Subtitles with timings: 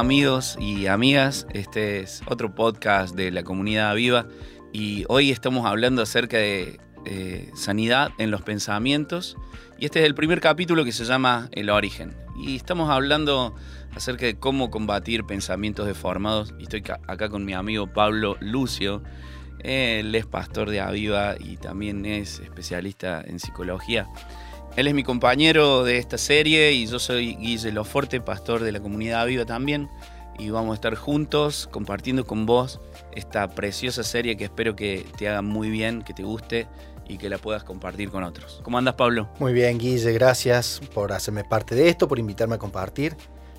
[0.00, 4.26] Amigos y amigas, este es otro podcast de la comunidad viva
[4.72, 9.36] y hoy estamos hablando acerca de eh, sanidad en los pensamientos.
[9.78, 12.16] Y este es el primer capítulo que se llama El origen.
[12.42, 13.54] Y estamos hablando
[13.94, 16.54] acerca de cómo combatir pensamientos deformados.
[16.58, 19.02] Y estoy acá con mi amigo Pablo Lucio,
[19.62, 24.08] él es pastor de Aviva y también es especialista en psicología.
[24.76, 28.80] Él es mi compañero de esta serie y yo soy Guille Loforte, pastor de la
[28.80, 29.90] comunidad Viva también.
[30.38, 32.80] Y vamos a estar juntos compartiendo con vos
[33.14, 36.68] esta preciosa serie que espero que te haga muy bien, que te guste
[37.08, 38.60] y que la puedas compartir con otros.
[38.62, 39.28] ¿Cómo andas, Pablo?
[39.40, 43.16] Muy bien, Guille, gracias por hacerme parte de esto, por invitarme a compartir.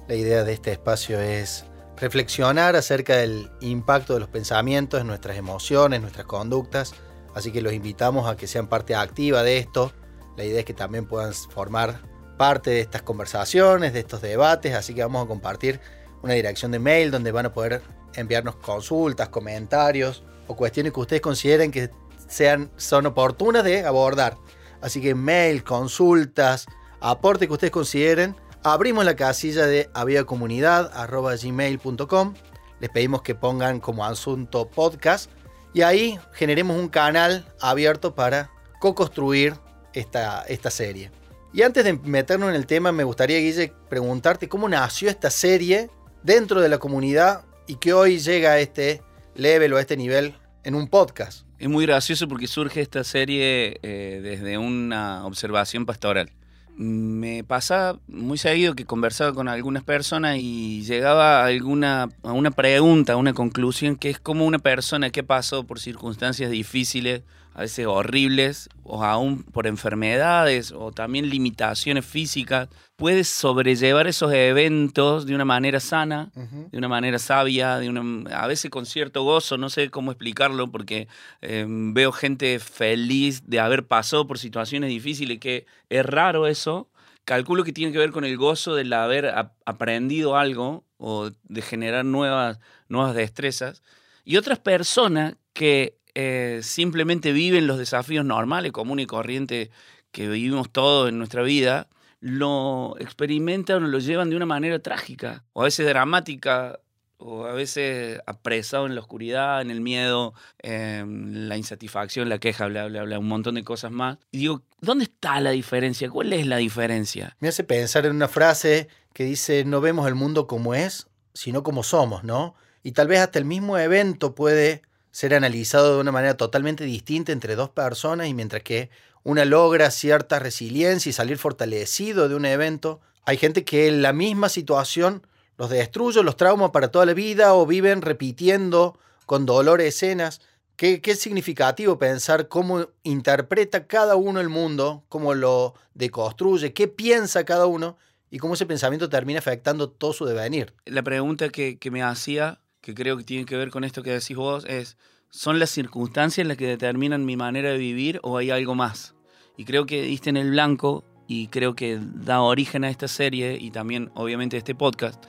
[0.07, 1.65] La idea de este espacio es
[1.97, 6.95] reflexionar acerca del impacto de los pensamientos en nuestras emociones, nuestras conductas.
[7.35, 9.93] Así que los invitamos a que sean parte activa de esto,
[10.37, 12.01] la idea es que también puedan formar
[12.37, 15.79] parte de estas conversaciones, de estos debates, así que vamos a compartir
[16.23, 17.81] una dirección de mail donde van a poder
[18.15, 21.91] enviarnos consultas, comentarios o cuestiones que ustedes consideren que
[22.27, 24.37] sean, son oportunas de abordar.
[24.81, 26.65] Así que mail, consultas,
[26.99, 28.35] aporte que ustedes consideren.
[28.63, 32.33] Abrimos la casilla de aviacomunidad.gmail.com.
[32.79, 35.31] Les pedimos que pongan como asunto podcast
[35.73, 39.55] y ahí generemos un canal abierto para co-construir
[39.93, 41.11] esta, esta serie.
[41.53, 45.89] Y antes de meternos en el tema, me gustaría, Guille, preguntarte cómo nació esta serie
[46.23, 49.01] dentro de la comunidad y que hoy llega a este
[49.35, 51.45] level o a este nivel en un podcast.
[51.59, 56.31] Es muy gracioso porque surge esta serie eh, desde una observación pastoral.
[56.77, 62.49] Me pasa muy seguido que conversaba con algunas personas y llegaba a, alguna, a una
[62.51, 67.23] pregunta, a una conclusión que es como una persona que pasó por circunstancias difíciles
[67.53, 75.25] a veces horribles, o aún por enfermedades, o también limitaciones físicas, puedes sobrellevar esos eventos
[75.25, 79.57] de una manera sana, de una manera sabia, de una, a veces con cierto gozo,
[79.57, 81.07] no sé cómo explicarlo, porque
[81.41, 86.89] em, veo gente feliz de haber pasado por situaciones difíciles, que es raro eso.
[87.25, 89.33] Calculo que tiene que ver con el gozo de haber
[89.65, 93.83] aprendido algo o de generar nuevas, nuevas destrezas.
[94.23, 99.69] Y otras personas que eh, simplemente viven los desafíos normales, comunes y corrientes
[100.11, 101.87] que vivimos todos en nuestra vida,
[102.19, 106.79] lo experimentan o lo llevan de una manera trágica, o a veces dramática,
[107.17, 112.67] o a veces apresado en la oscuridad, en el miedo, en la insatisfacción, la queja,
[112.67, 114.17] bla, bla, bla, un montón de cosas más.
[114.31, 116.09] Y digo, ¿dónde está la diferencia?
[116.09, 117.35] ¿Cuál es la diferencia?
[117.39, 121.63] Me hace pensar en una frase que dice, no vemos el mundo como es, sino
[121.63, 122.55] como somos, ¿no?
[122.83, 127.31] Y tal vez hasta el mismo evento puede ser analizado de una manera totalmente distinta
[127.31, 128.89] entre dos personas y mientras que
[129.23, 134.13] una logra cierta resiliencia y salir fortalecido de un evento, hay gente que en la
[134.13, 135.25] misma situación
[135.57, 140.41] los destruye, los trauma para toda la vida o viven repitiendo con dolor escenas.
[140.75, 147.43] Qué, qué significativo pensar cómo interpreta cada uno el mundo, cómo lo deconstruye, qué piensa
[147.43, 147.97] cada uno
[148.31, 150.73] y cómo ese pensamiento termina afectando todo su devenir.
[150.85, 154.11] La pregunta que, que me hacía que creo que tiene que ver con esto que
[154.11, 154.97] decís vos, es,
[155.29, 159.15] ¿son las circunstancias las que determinan mi manera de vivir o hay algo más?
[159.57, 163.57] Y creo que diste en el blanco y creo que da origen a esta serie
[163.59, 165.23] y también obviamente a este podcast,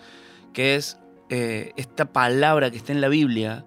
[0.52, 0.98] que es
[1.28, 3.64] eh, esta palabra que está en la Biblia,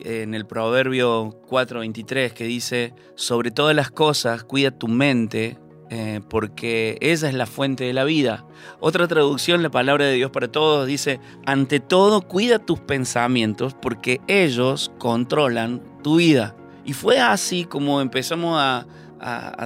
[0.00, 5.58] en el Proverbio 4:23, que dice, sobre todas las cosas, cuida tu mente
[5.90, 8.44] eh, porque ella es la fuente de la vida.
[8.78, 14.20] Otra traducción, la palabra de Dios para todos, dice, ante todo cuida tus pensamientos porque
[14.26, 16.54] ellos controlan tu vida.
[16.84, 18.86] Y fue así como empezamos a,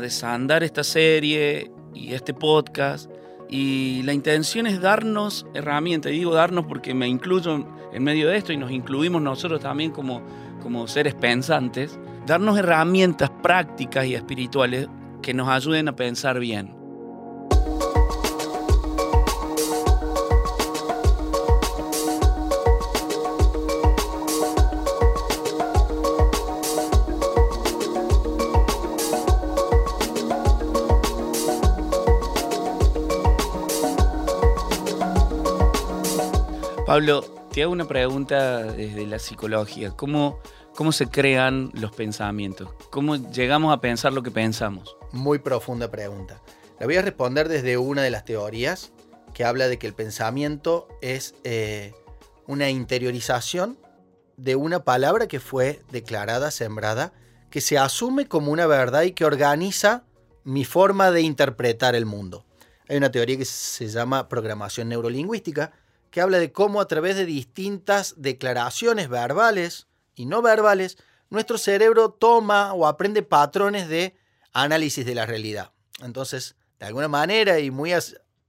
[0.00, 3.11] desandar esta serie y este podcast.
[3.50, 8.38] Y la intención es darnos herramientas, y digo darnos porque me incluyo en medio de
[8.38, 10.23] esto y nos incluimos nosotros también como,
[10.62, 14.88] como seres pensantes, darnos herramientas prácticas y espirituales
[15.23, 16.75] que nos ayuden a pensar bien.
[36.85, 39.93] Pablo, te hago una pregunta desde la psicología.
[39.93, 40.41] ¿Cómo,
[40.75, 42.69] ¿Cómo se crean los pensamientos?
[42.91, 44.95] ¿Cómo llegamos a pensar lo que pensamos?
[45.12, 46.41] Muy profunda pregunta.
[46.81, 48.93] La voy a responder desde una de las teorías
[49.35, 51.94] que habla de que el pensamiento es eh,
[52.47, 53.79] una interiorización
[54.37, 57.12] de una palabra que fue declarada, sembrada,
[57.50, 60.05] que se asume como una verdad y que organiza
[60.44, 62.44] mi forma de interpretar el mundo.
[62.88, 65.73] Hay una teoría que se llama programación neurolingüística,
[66.11, 70.99] que habla de cómo a través de distintas declaraciones verbales y no verbales,
[71.31, 74.14] nuestro cerebro toma o aprende patrones de
[74.52, 75.72] análisis de la realidad.
[76.00, 77.93] Entonces, de alguna manera y muy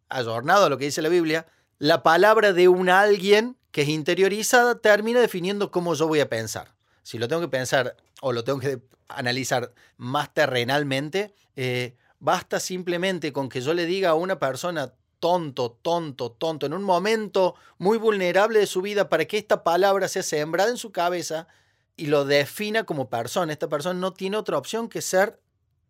[0.10, 1.48] adornado a lo que dice la Biblia,
[1.80, 6.76] la palabra de un alguien que es interiorizada termina definiendo cómo yo voy a pensar.
[7.02, 13.34] Si lo tengo que pensar o lo tengo que analizar más terrenalmente, eh, basta simplemente
[13.34, 17.98] con que yo le diga a una persona tonto, tonto, tonto, en un momento muy
[17.98, 21.48] vulnerable de su vida para que esta palabra sea sembrada en su cabeza
[21.96, 23.54] y lo defina como persona.
[23.54, 25.40] Esta persona no tiene otra opción que ser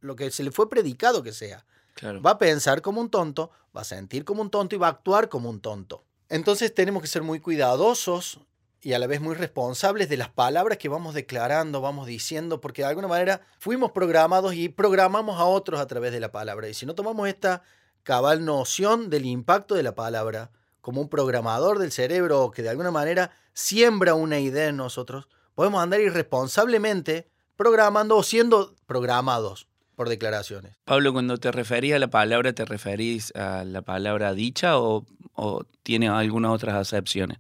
[0.04, 1.66] lo que se le fue predicado que sea.
[2.04, 4.92] Va a pensar como un tonto, va a sentir como un tonto y va a
[4.92, 6.04] actuar como un tonto.
[6.30, 8.40] Entonces tenemos que ser muy cuidadosos
[8.82, 12.82] y a la vez muy responsables de las palabras que vamos declarando, vamos diciendo, porque
[12.82, 16.68] de alguna manera fuimos programados y programamos a otros a través de la palabra.
[16.68, 17.62] Y si no tomamos esta
[18.04, 20.52] cabal noción del impacto de la palabra
[20.82, 25.82] como un programador del cerebro que de alguna manera siembra una idea en nosotros, podemos
[25.82, 30.76] andar irresponsablemente programando o siendo programados por declaraciones.
[30.86, 35.06] Pablo, cuando te referís a la palabra, ¿te referís a la palabra dicha o,
[35.84, 37.40] tiene algunas otras acepciones?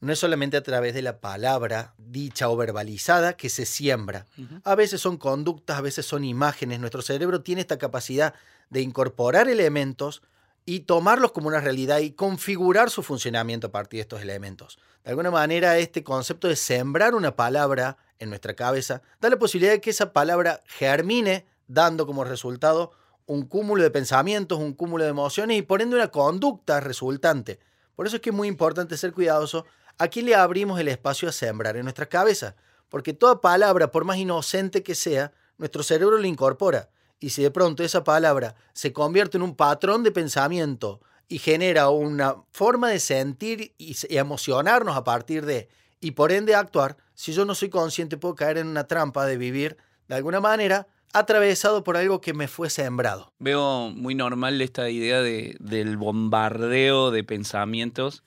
[0.00, 4.26] No es solamente a través de la palabra dicha o verbalizada que se siembra.
[4.64, 6.78] A veces son conductas, a veces son imágenes.
[6.80, 8.34] Nuestro cerebro tiene esta capacidad
[8.68, 10.22] de incorporar elementos
[10.66, 14.78] y tomarlos como una realidad y configurar su funcionamiento a partir de estos elementos.
[15.04, 19.72] De alguna manera, este concepto de sembrar una palabra en nuestra cabeza da la posibilidad
[19.72, 22.92] de que esa palabra germine, dando como resultado
[23.26, 27.58] un cúmulo de pensamientos, un cúmulo de emociones y por ende una conducta resultante.
[27.96, 29.64] Por eso es que es muy importante ser cuidadoso
[29.98, 32.56] a quién le abrimos el espacio a sembrar en nuestra cabeza,
[32.88, 36.90] porque toda palabra, por más inocente que sea, nuestro cerebro la incorpora
[37.20, 41.88] y si de pronto esa palabra se convierte en un patrón de pensamiento y genera
[41.88, 45.68] una forma de sentir y emocionarnos a partir de,
[46.00, 49.38] y por ende actuar, si yo no soy consciente puedo caer en una trampa de
[49.38, 49.78] vivir
[50.08, 53.32] de alguna manera atravesado por algo que me fue sembrado.
[53.38, 58.24] Veo muy normal esta idea de, del bombardeo de pensamientos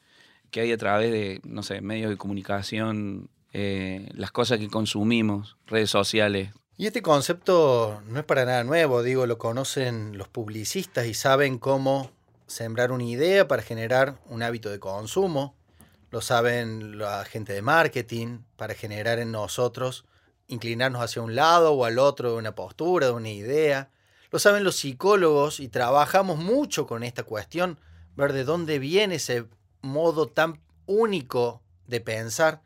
[0.50, 5.58] que hay a través de, no sé, medios de comunicación, eh, las cosas que consumimos,
[5.68, 11.08] redes sociales, y este concepto no es para nada nuevo, digo, lo conocen los publicistas
[11.08, 12.12] y saben cómo
[12.46, 15.56] sembrar una idea para generar un hábito de consumo,
[16.12, 20.06] lo saben la gente de marketing para generar en nosotros
[20.48, 23.92] inclinarnos hacia un lado o al otro de una postura, de una idea,
[24.32, 27.80] lo saben los psicólogos y trabajamos mucho con esta cuestión,
[28.16, 29.46] ver de dónde viene ese
[29.82, 32.62] modo tan único de pensar.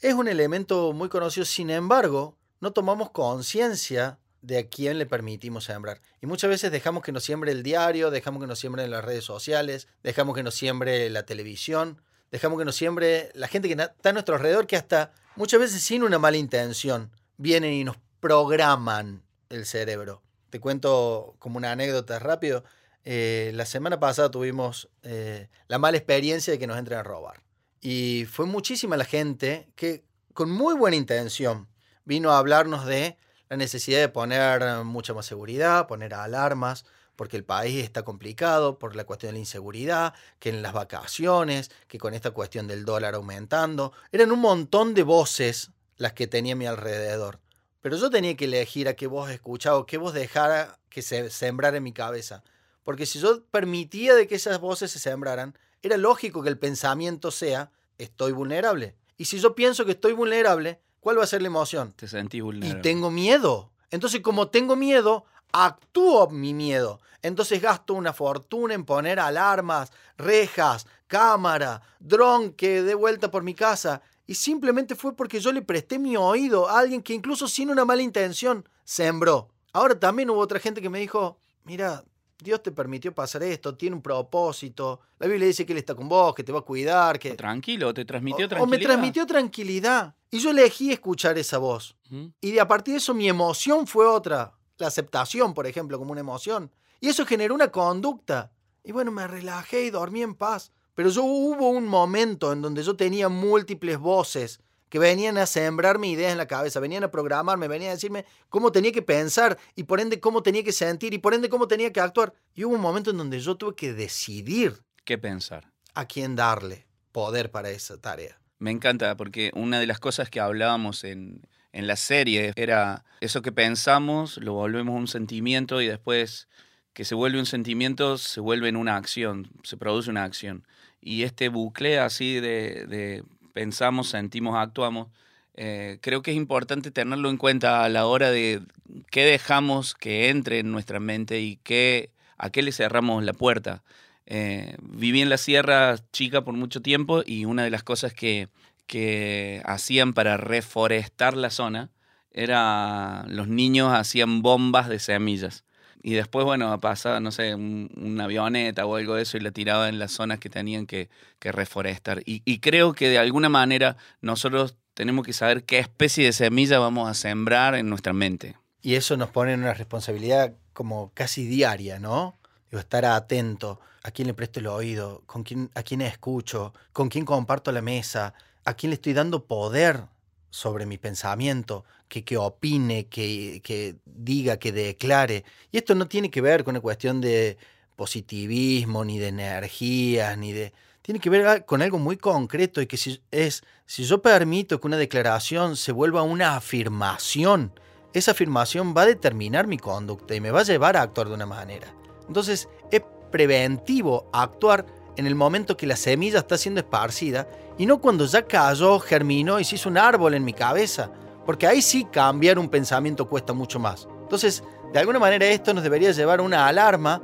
[0.00, 5.64] Es un elemento muy conocido, sin embargo, no tomamos conciencia de a quién le permitimos
[5.64, 6.00] sembrar.
[6.20, 9.04] Y muchas veces dejamos que nos siembre el diario, dejamos que nos siembre en las
[9.04, 13.80] redes sociales, dejamos que nos siembre la televisión, dejamos que nos siembre la gente que
[13.80, 17.96] está a nuestro alrededor, que hasta muchas veces sin una mala intención vienen y nos
[18.18, 20.20] programan el cerebro.
[20.50, 22.64] Te cuento como una anécdota rápido.
[23.04, 27.40] Eh, la semana pasada tuvimos eh, la mala experiencia de que nos entren a robar.
[27.80, 30.04] Y fue muchísima la gente que
[30.34, 31.68] con muy buena intención
[32.04, 33.16] vino a hablarnos de
[33.48, 36.84] la necesidad de poner mucha más seguridad, poner alarmas,
[37.18, 41.72] porque el país está complicado por la cuestión de la inseguridad, que en las vacaciones,
[41.88, 43.92] que con esta cuestión del dólar aumentando.
[44.12, 47.40] Eran un montón de voces las que tenía a mi alrededor.
[47.80, 51.28] Pero yo tenía que elegir a qué voz escuchaba o qué voz dejara que se
[51.30, 52.44] sembrara en mi cabeza.
[52.84, 57.32] Porque si yo permitía de que esas voces se sembraran, era lógico que el pensamiento
[57.32, 58.94] sea, estoy vulnerable.
[59.16, 61.92] Y si yo pienso que estoy vulnerable, ¿Cuál va a ser la emoción?
[61.92, 62.80] Te sentí vulnerable.
[62.80, 63.70] Y tengo miedo.
[63.90, 67.00] Entonces, como tengo miedo, actúo mi miedo.
[67.22, 73.54] Entonces gasto una fortuna en poner alarmas, rejas, cámara, dron que dé vuelta por mi
[73.54, 74.02] casa.
[74.26, 77.84] Y simplemente fue porque yo le presté mi oído a alguien que incluso sin una
[77.84, 79.48] mala intención sembró.
[79.72, 82.04] Ahora también hubo otra gente que me dijo, mira,
[82.40, 85.00] Dios te permitió pasar esto, tiene un propósito.
[85.18, 87.18] La Biblia dice que Él está con vos, que te va a cuidar.
[87.18, 88.62] que Tranquilo, te transmitió tranquilidad.
[88.62, 90.14] O me transmitió tranquilidad.
[90.30, 91.96] Y yo elegí escuchar esa voz.
[92.40, 94.52] Y de a partir de eso mi emoción fue otra.
[94.78, 96.70] La aceptación, por ejemplo, como una emoción.
[97.00, 98.50] Y eso generó una conducta.
[98.82, 100.72] Y bueno, me relajé y dormí en paz.
[100.94, 106.08] Pero yo hubo un momento en donde yo tenía múltiples voces que venían a sembrarme
[106.08, 109.84] ideas en la cabeza, venían a programarme, venían a decirme cómo tenía que pensar y
[109.84, 112.32] por ende cómo tenía que sentir y por ende cómo tenía que actuar.
[112.54, 114.82] Y hubo un momento en donde yo tuve que decidir.
[115.04, 115.70] ¿Qué pensar?
[115.94, 118.40] A quién darle poder para esa tarea.
[118.58, 123.42] Me encanta porque una de las cosas que hablábamos en, en la serie era eso
[123.42, 126.48] que pensamos, lo volvemos un sentimiento y después
[126.92, 130.66] que se vuelve un sentimiento se vuelve en una acción, se produce una acción.
[131.00, 133.22] y este bucle así de,
[133.52, 135.08] pensamos, sentimos, actuamos,
[135.54, 138.62] eh, creo que es importante tenerlo en cuenta a la hora de
[139.10, 143.82] qué dejamos que entre en nuestra mente y qué, a qué le cerramos la puerta.
[144.26, 148.48] Eh, viví en la sierra chica por mucho tiempo y una de las cosas que,
[148.88, 151.90] que hacían para reforestar la zona
[152.32, 155.64] era los niños hacían bombas de semillas.
[156.02, 159.50] Y después, bueno, pasaba, no sé, un, una avioneta o algo de eso y la
[159.50, 162.22] tiraba en las zonas que tenían que, reforestar.
[162.24, 167.08] Y, creo que de alguna manera nosotros tenemos que saber qué especie de semilla vamos
[167.08, 168.56] a sembrar en nuestra mente.
[168.80, 172.38] Y eso nos pone en una responsabilidad como casi diaria, ¿no?
[172.70, 177.08] Digo, estar atento, a quién le presto el oído, con quién, a quién escucho, con
[177.08, 178.34] quién comparto la mesa,
[178.68, 180.04] a quién le estoy dando poder
[180.50, 185.44] sobre mi pensamiento, que, que opine, que, que, diga, que declare.
[185.72, 187.56] Y esto no tiene que ver con una cuestión de
[187.96, 190.72] positivismo, ni de energías, ni de...
[191.02, 194.86] Tiene que ver con algo muy concreto y que si, es, si yo permito que
[194.86, 197.72] una declaración se vuelva una afirmación,
[198.12, 201.34] esa afirmación va a determinar mi conducta y me va a llevar a actuar de
[201.34, 201.94] una manera.
[202.26, 204.84] Entonces es preventivo actuar
[205.18, 209.58] en el momento que la semilla está siendo esparcida y no cuando ya cayó, germinó
[209.58, 211.10] y se hizo un árbol en mi cabeza,
[211.44, 214.06] porque ahí sí cambiar un pensamiento cuesta mucho más.
[214.22, 217.20] Entonces, de alguna manera esto nos debería llevar una alarma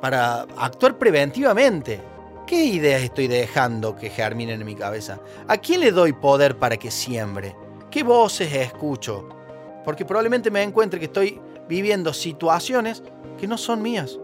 [0.00, 2.00] para actuar preventivamente.
[2.48, 5.20] ¿Qué ideas estoy dejando que germinen en mi cabeza?
[5.46, 7.54] ¿A quién le doy poder para que siembre?
[7.92, 9.28] ¿Qué voces escucho?
[9.84, 13.04] Porque probablemente me encuentre que estoy viviendo situaciones
[13.38, 14.18] que no son mías.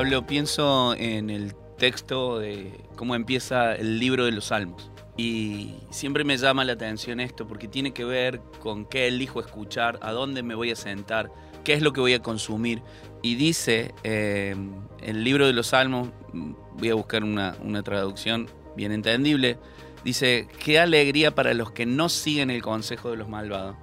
[0.00, 4.90] Pablo, pienso en el texto de cómo empieza el libro de los Salmos.
[5.18, 9.98] Y siempre me llama la atención esto porque tiene que ver con qué elijo escuchar,
[10.00, 11.30] a dónde me voy a sentar,
[11.64, 12.82] qué es lo que voy a consumir.
[13.20, 14.56] Y dice eh,
[15.02, 19.58] el libro de los Salmos, voy a buscar una, una traducción bien entendible,
[20.02, 23.76] dice, qué alegría para los que no siguen el consejo de los malvados,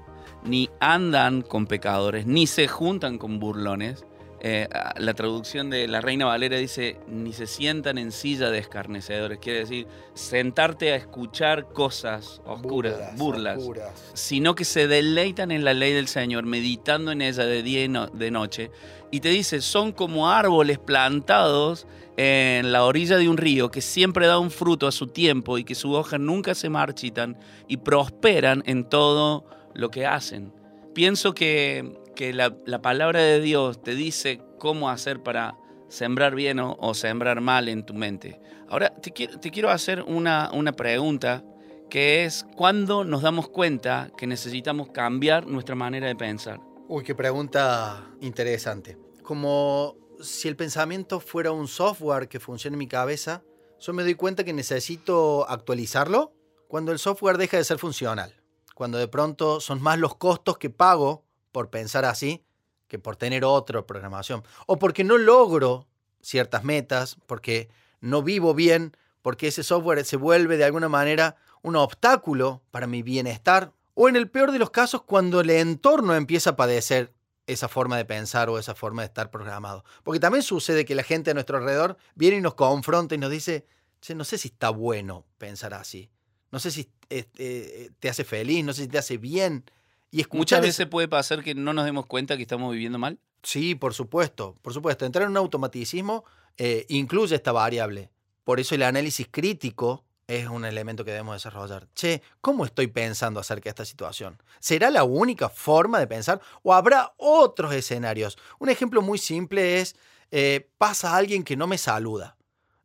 [0.43, 4.03] ni andan con pecadores, ni se juntan con burlones
[4.39, 4.67] eh,
[4.97, 9.59] la traducción de la Reina Valera dice, ni se sientan en silla de escarnecedores, quiere
[9.59, 13.59] decir, sentarte a escuchar cosas oscuras, burlas,
[14.13, 17.91] sino que se deleitan en la ley del Señor, meditando en ella de día y
[18.13, 18.71] de noche.
[19.09, 24.27] Y te dice, son como árboles plantados en la orilla de un río que siempre
[24.27, 28.63] da un fruto a su tiempo y que sus hojas nunca se marchitan y prosperan
[28.65, 30.51] en todo lo que hacen.
[30.93, 35.55] Pienso que que la, palabra de Dios te dice cómo hacer para
[35.87, 38.41] sembrar bien o, sembrar mal en tu mente.
[38.67, 41.45] Ahora, te, quiero hacer una, una pregunta
[41.91, 46.59] que es cuándo nos damos cuenta que necesitamos cambiar nuestra manera de pensar.
[46.87, 48.97] Uy, qué pregunta interesante.
[49.21, 53.43] Como si el pensamiento fuera un software que funciona en mi cabeza,
[53.79, 56.33] yo me doy cuenta que necesito actualizarlo
[56.67, 58.33] cuando el software deja de ser funcional.
[58.73, 61.26] Cuando de pronto son más los costos que pago
[61.57, 62.45] por pensar así
[62.87, 64.43] que por tener otra programación.
[64.67, 65.87] O porque no logro
[66.21, 67.67] ciertas metas, porque
[67.99, 73.01] no vivo bien, porque ese software se vuelve de alguna manera un obstáculo para mi
[73.01, 73.73] bienestar.
[73.95, 77.11] O en el peor de los casos, cuando el entorno empieza a padecer
[77.47, 79.83] esa forma de pensar o esa forma de estar programado.
[80.03, 83.31] Porque también sucede que la gente a nuestro alrededor viene y nos confronta y nos
[83.31, 83.65] dice,
[84.13, 86.11] no sé si está bueno pensar así.
[86.51, 89.65] No sé si eh, eh, te hace feliz, no sé si te hace bien.
[90.11, 93.19] Y Muchas veces puede pasar que no nos demos cuenta que estamos viviendo mal.
[93.43, 95.05] Sí, por supuesto, por supuesto.
[95.05, 96.23] Entrar en un automaticismo
[96.57, 98.09] eh, incluye esta variable.
[98.43, 101.87] Por eso el análisis crítico es un elemento que debemos desarrollar.
[101.93, 104.41] Che, ¿cómo estoy pensando acerca de esta situación?
[104.59, 108.37] ¿Será la única forma de pensar o habrá otros escenarios?
[108.59, 109.95] Un ejemplo muy simple es,
[110.31, 112.35] eh, pasa alguien que no me saluda.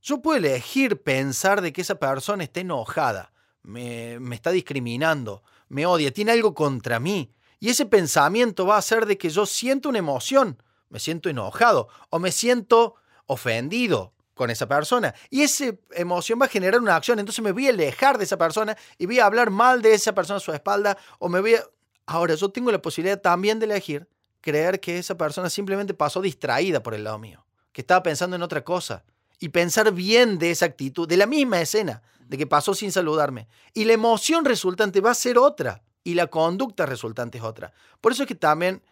[0.01, 5.87] Yo puedo elegir pensar de que esa persona está enojada, me, me está discriminando, me
[5.87, 7.33] odia, tiene algo contra mí.
[7.59, 11.89] Y ese pensamiento va a hacer de que yo siento una emoción, me siento enojado
[12.11, 15.15] o me siento ofendido con esa persona.
[15.31, 18.37] Y esa emoción va a generar una acción, entonces me voy a alejar de esa
[18.37, 21.57] persona y voy a hablar mal de esa persona a su espalda o me voy.
[22.05, 24.07] Ahora, yo tengo la posibilidad también de elegir
[24.43, 28.43] creer que esa persona simplemente pasó distraída por el lado mío, que estaba pensando en
[28.43, 29.05] otra cosa
[29.43, 33.49] y pensar bien de esa actitud, de la misma escena, de que pasó sin saludarme.
[33.75, 35.83] Y la emoción resultante va a ser otra.
[36.05, 37.73] y la conducta resultante es otra.
[38.01, 38.83] Por eso es que también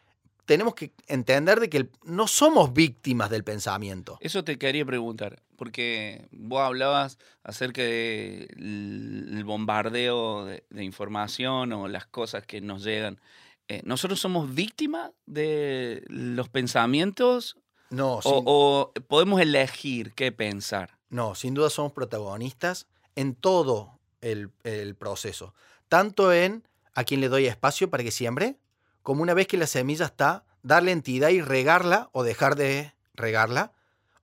[0.44, 4.18] tenemos que entender de que no somos víctimas del pensamiento.
[4.20, 12.44] Eso te quería preguntar, porque vos hablabas acerca del bombardeo de, información o las cosas
[12.46, 13.20] que nos llegan.
[13.68, 17.56] Eh, ¿Nosotros somos víctimas de los pensamientos?
[17.90, 18.20] No.
[18.24, 20.96] O, podemos elegir qué pensar?
[21.08, 25.54] No, sin duda somos protagonistas en todo el, el proceso.
[25.88, 28.56] Tanto en a quien le doy espacio para que siembre,
[29.02, 33.72] como una vez que la semilla está, darle entidad y regarla o dejar de regarla,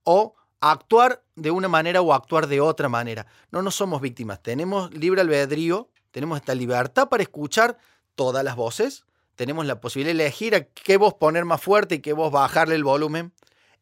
[0.04, 3.26] o actuar de una manera o actuar de otra manera.
[3.50, 7.78] No, no somos víctimas, tenemos libre albedrío, tenemos esta libertad para escuchar
[8.14, 9.04] todas las voces,
[9.36, 12.74] tenemos la posibilidad de elegir a qué voz poner más fuerte y qué voz bajarle
[12.74, 13.32] el volumen,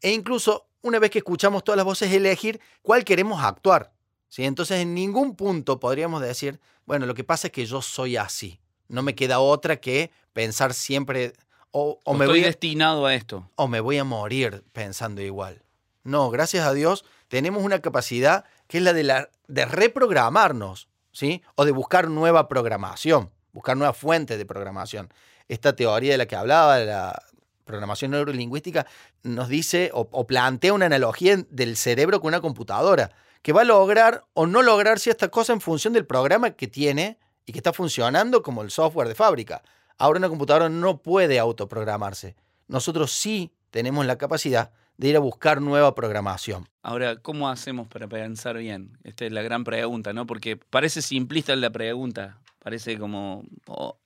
[0.01, 3.93] e incluso una vez que escuchamos todas las voces, elegir cuál queremos actuar.
[4.29, 4.45] ¿sí?
[4.45, 8.61] Entonces en ningún punto podríamos decir, bueno, lo que pasa es que yo soy así.
[8.89, 11.33] No me queda otra que pensar siempre
[11.73, 13.51] o, me estoy voy destinado a esto.
[13.57, 15.63] O me voy a morir pensando igual.
[16.05, 21.43] No, gracias a Dios tenemos una capacidad que es la de, la, de reprogramarnos, ¿sí?
[21.57, 25.13] O de buscar nueva programación, buscar nueva fuente de programación.
[25.49, 27.23] Esta teoría de la que hablaba, de la
[27.67, 28.87] programación neurolingüística,
[29.23, 33.11] nos dice o, plantea una analogía del cerebro con una computadora,
[33.43, 37.19] que va a lograr o no lograr cierta cosa en función del programa que tiene
[37.45, 39.63] y que está funcionando como el software de fábrica.
[39.99, 42.37] Ahora una computadora no puede autoprogramarse.
[42.69, 46.69] Nosotros sí tenemos la capacidad de ir a buscar nueva programación.
[46.83, 48.97] Ahora, ¿cómo hacemos para pensar bien?
[49.05, 50.27] Esta es la gran pregunta, ¿no?
[50.27, 53.45] Porque parece simplista la pregunta, parece como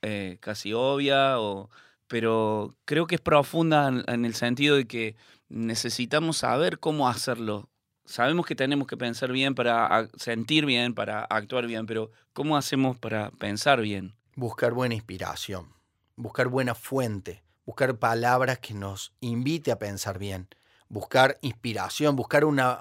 [0.03, 1.71] eh, casi obvia, o,
[2.11, 5.17] pero creo que es profunda en el sentido de que
[5.49, 7.71] necesitamos saber cómo hacerlo
[8.11, 12.99] sabemos que tenemos que pensar bien para sentir bien, para actuar bien, pero ¿cómo hacemos
[12.99, 14.17] para pensar bien?
[14.35, 15.73] Buscar buena inspiración,
[16.17, 20.49] buscar buena fuente, buscar palabras que nos invite a pensar bien,
[20.89, 22.81] buscar inspiración, buscar una,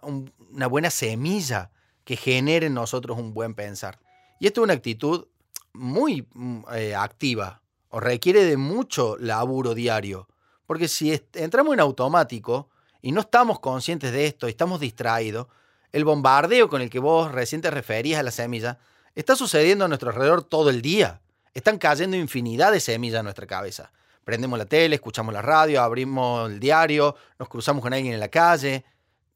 [0.67, 1.69] buena semilla
[2.05, 3.99] que genere en nosotros un buen pensar.
[4.39, 5.27] Y esto es una actitud
[5.73, 7.58] muy mm, eh, activa
[7.89, 10.27] o requiere de mucho laburo diario,
[10.65, 12.69] porque si entramos en automático,
[13.01, 15.47] y no estamos conscientes de esto, estamos distraídos,
[15.91, 18.77] el bombardeo con el que vos recién te referías a la semilla
[19.15, 21.21] está sucediendo a nuestro alrededor todo el día.
[21.53, 23.91] Están cayendo infinidad de semillas en nuestra cabeza.
[24.23, 28.27] Prendemos la tele, escuchamos la radio, abrimos el diario, nos cruzamos con alguien en la
[28.27, 28.85] calle.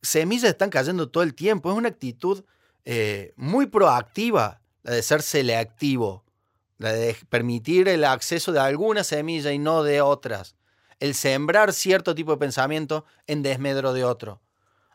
[0.02, 1.72] Semillas están cayendo todo el tiempo.
[1.72, 2.44] Es una actitud
[2.86, 6.23] eh, muy proactiva la de ser selectivo,
[6.84, 10.56] la de permitir el acceso de alguna semilla y no de otras
[11.00, 14.42] el sembrar cierto tipo de pensamiento en desmedro de otro.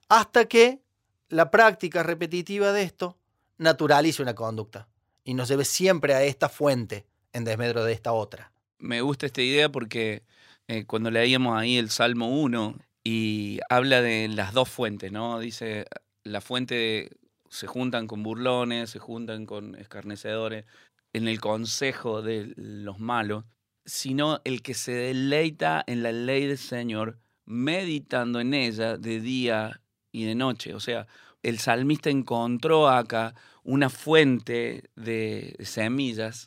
[0.09, 0.81] Hasta que
[1.29, 3.19] la práctica repetitiva de esto
[3.57, 4.89] naturalice una conducta
[5.25, 8.53] y nos lleve siempre a esta fuente en desmedro de esta otra.
[8.79, 10.23] Me gusta esta idea porque
[10.67, 15.41] eh, cuando leíamos ahí el Salmo 1 y habla de las dos fuentes, ¿no?
[15.41, 15.87] Dice,
[16.23, 17.11] la fuente
[17.49, 20.65] se juntan con burlones, se juntan con escarnecedores,
[21.13, 23.45] en el consejo de los malos,
[23.85, 29.81] sino el que se deleita en la ley del Señor, meditando en ella de día
[30.13, 30.75] y de noche.
[30.75, 31.07] O sea,
[31.43, 36.47] el salmista encontró acá una fuente de semillas.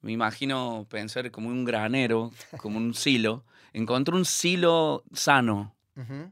[0.00, 3.44] Me imagino pensar como un granero, como un silo.
[3.72, 5.74] Encontró un silo sano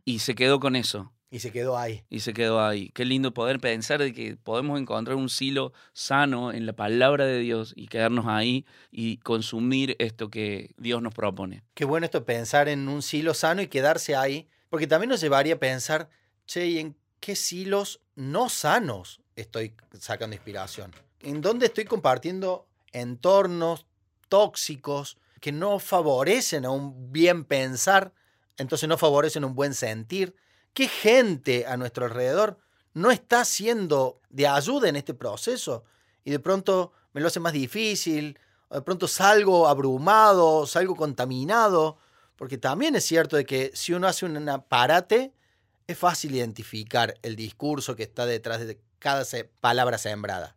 [0.04, 1.12] y se quedó con eso.
[1.28, 2.04] Y se quedó ahí.
[2.08, 2.90] Y se quedó ahí.
[2.90, 7.40] Qué lindo poder pensar de que podemos encontrar un silo sano en la palabra de
[7.40, 11.64] Dios y quedarnos ahí y consumir esto que Dios nos propone.
[11.74, 15.54] Qué bueno esto pensar en un silo sano y quedarse ahí, porque también nos llevaría
[15.54, 16.08] a pensar,
[16.46, 20.92] che, ¿y en qué silos no sanos estoy sacando inspiración?
[21.20, 23.86] ¿En dónde estoy compartiendo entornos
[24.28, 28.12] tóxicos que no favorecen a un bien pensar,
[28.58, 30.36] entonces no favorecen un buen sentir?
[30.76, 32.58] ¿Qué gente a nuestro alrededor
[32.92, 35.84] no está siendo de ayuda en este proceso?
[36.22, 41.96] Y de pronto me lo hace más difícil, o de pronto salgo abrumado, salgo contaminado,
[42.36, 45.32] porque también es cierto de que si uno hace un parate,
[45.86, 49.24] es fácil identificar el discurso que está detrás de cada
[49.62, 50.56] palabra sembrada.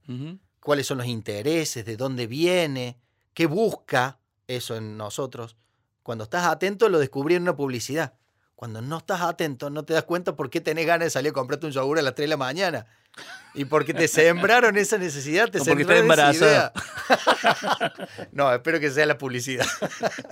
[0.59, 2.97] Cuáles son los intereses, de dónde viene,
[3.33, 5.55] qué busca eso en nosotros.
[6.03, 8.18] Cuando estás atento lo descubrí en una publicidad.
[8.59, 11.33] Cuando no estás atento, no te das cuenta por qué tenés ganas de salir a
[11.33, 12.87] comprarte un yogur a las 3 de la mañana.
[13.53, 16.73] Y porque te sembraron esa necesidad, te porque estás embarazada.
[18.33, 19.65] no, espero que sea la publicidad.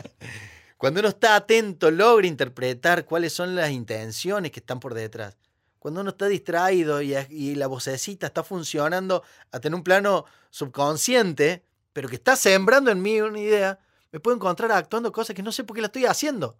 [0.77, 5.37] Cuando uno está atento, logra interpretar cuáles son las intenciones que están por detrás.
[5.79, 11.63] Cuando uno está distraído y, y la vocecita está funcionando a tener un plano subconsciente,
[11.93, 13.79] pero que está sembrando en mí una idea,
[14.11, 16.57] me puedo encontrar actuando cosas que no sé por qué la estoy haciendo.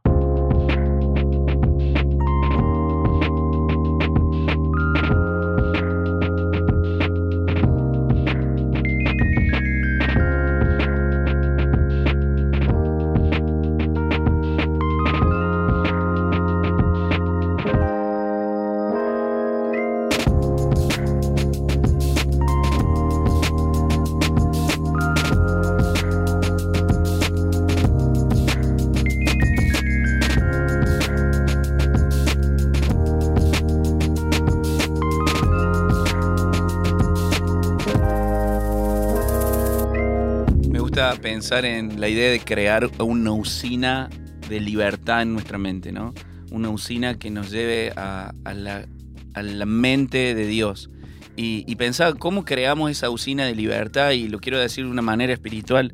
[41.16, 44.10] Pensar en la idea de crear una usina
[44.50, 46.14] de libertad en nuestra mente, ¿no?
[46.52, 50.90] Una usina que nos lleve a, la, mente de Dios.
[51.36, 55.34] Y, pensar cómo creamos esa usina de libertad, y lo quiero decir de una manera
[55.34, 55.94] espiritual.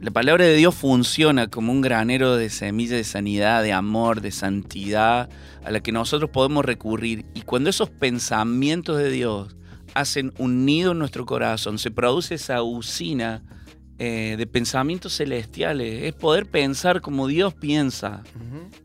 [0.00, 4.30] La palabra de Dios funciona como un granero de semillas de sanidad, de amor, de
[4.30, 5.28] santidad,
[5.64, 7.26] a la que nosotros podemos recurrir.
[7.34, 9.56] Y cuando esos pensamientos de Dios
[9.94, 13.42] hacen un nido en nuestro corazón, se produce esa usina
[13.98, 18.22] eh, de pensamientos celestiales, es poder pensar como Dios piensa,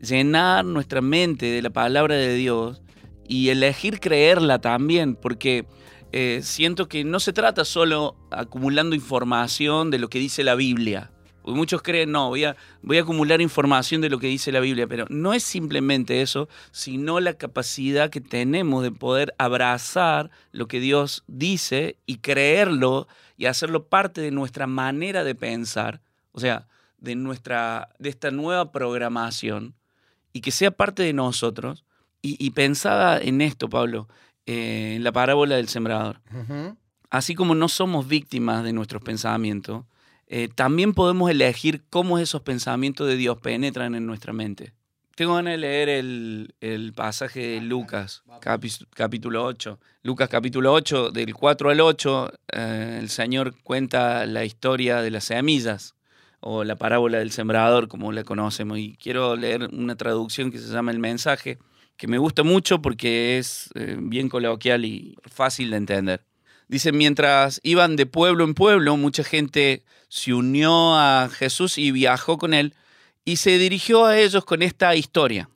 [0.00, 2.82] llenar nuestra mente de la palabra de Dios
[3.28, 5.66] y elegir creerla también, porque
[6.10, 11.10] eh, siento que no se trata solo acumulando información de lo que dice la Biblia.
[11.52, 14.86] Muchos creen, no, voy a, voy a acumular información de lo que dice la Biblia,
[14.86, 20.80] pero no es simplemente eso, sino la capacidad que tenemos de poder abrazar lo que
[20.80, 26.00] Dios dice y creerlo y hacerlo parte de nuestra manera de pensar,
[26.32, 26.66] o sea,
[26.98, 29.74] de, nuestra, de esta nueva programación,
[30.32, 31.84] y que sea parte de nosotros.
[32.26, 34.08] Y, pensaba en esto, Pablo,
[34.46, 36.22] eh, en la parábola del sembrador.
[37.10, 39.84] Así como no somos víctimas de nuestros pensamientos,
[40.36, 44.72] eh, también podemos elegir cómo esos pensamientos de Dios penetran en nuestra mente.
[45.14, 48.24] Tengo ganas de leer el, pasaje de Lucas,
[48.96, 49.78] capítulo 8.
[50.02, 55.22] Lucas capítulo 8, del 4 al 8, eh, el Señor cuenta la historia de las
[55.22, 55.94] semillas,
[56.40, 58.78] o la parábola del sembrador, como la conocemos.
[58.78, 61.58] Y quiero leer una traducción que se llama El mensaje,
[61.96, 66.24] que me gusta mucho porque es eh, bien coloquial y fácil de entender.
[66.74, 72.36] Dice, mientras iban de pueblo en pueblo, mucha gente se unió a Jesús y viajó
[72.36, 72.74] con él
[73.24, 75.48] y se dirigió a ellos con esta historia.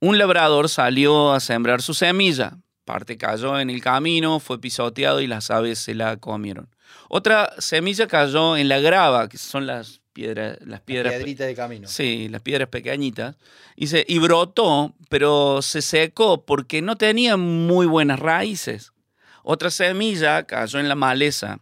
[0.00, 2.58] Un labrador salió a sembrar su semilla.
[2.84, 6.68] Parte cayó en el camino, fue pisoteado y las aves se la comieron.
[7.08, 11.24] Otra semilla cayó en la grava, que son las piedras, las piedras.
[11.24, 11.86] de camino.
[11.86, 13.36] Sí, las piedras pequeñitas.
[13.76, 18.90] Y, y brotó, pero se secó porque no tenía muy buenas raíces.
[19.44, 21.60] Otra semilla cayó en la maleza.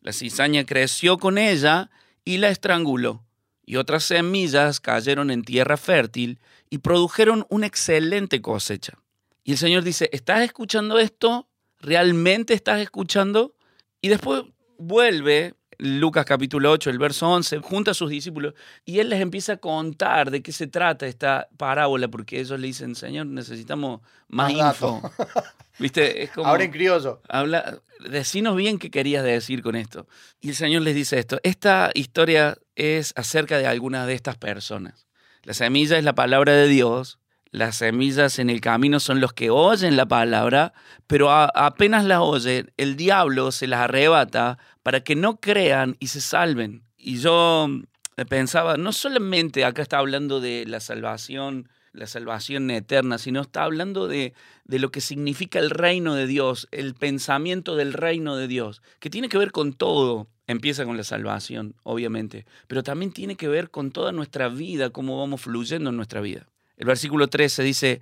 [0.00, 1.90] La cizaña creció con ella
[2.24, 3.24] y la estranguló
[3.66, 6.38] y otras semillas cayeron en tierra fértil
[6.70, 8.98] y produjeron una excelente cosecha.
[9.42, 11.48] Y el Señor dice, ¿estás escuchando esto?
[11.80, 13.54] ¿Realmente estás escuchando?
[14.00, 14.44] Y después
[14.78, 18.54] vuelve Lucas capítulo 8, el verso 11, junta a sus discípulos
[18.86, 22.68] y él les empieza a contar de qué se trata esta parábola, porque ellos le
[22.68, 25.02] dicen, Señor, necesitamos más, info.
[25.78, 26.22] ¿Viste?
[26.22, 27.20] Es como, Ahora en criollo.
[27.28, 30.06] Habla, decinos bien qué querías decir con esto.
[30.40, 31.38] Y el Señor les dice esto.
[31.42, 35.06] Esta historia es acerca de algunas de estas personas.
[35.42, 37.18] La semilla es la palabra de Dios.
[37.54, 40.72] Las semillas en el camino son los que oyen la palabra,
[41.06, 46.20] pero apenas la oyen, el diablo se las arrebata para que no crean y se
[46.20, 46.82] salven.
[46.98, 47.68] Y yo
[48.16, 53.62] eh, pensaba, no solamente acá está hablando de la salvación la salvación eterna, sino está
[53.62, 58.48] hablando de, de, lo que significa el reino de Dios, el pensamiento del reino de
[58.48, 60.26] Dios, que tiene que ver con todo.
[60.48, 65.20] Empieza con la salvación, obviamente, pero también tiene que ver con toda nuestra vida, cómo
[65.20, 66.48] vamos fluyendo en nuestra vida.
[66.76, 68.00] El versículo 13 dice,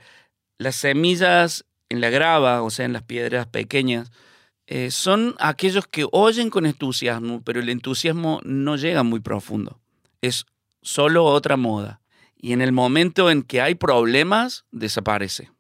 [0.59, 4.11] las semillas en la grava, o sea, en las piedras pequeñas,
[4.67, 9.81] eh, son aquellos que oyen con entusiasmo, pero el entusiasmo no llega muy profundo.
[10.21, 10.47] Es
[10.81, 12.03] solo otra moda
[12.43, 15.51] y en el momento en que hay problemas, desaparece.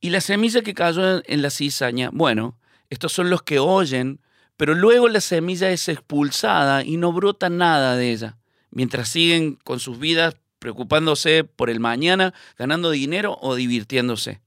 [0.00, 4.20] Y la semilla que cayó en la cizaña, bueno, estos son los que oyen,
[4.56, 8.38] pero luego la semilla es expulsada y no brota nada de ella,
[8.70, 14.40] mientras siguen con sus vidas preocupándose por el mañana, ganando dinero o divirtiéndose.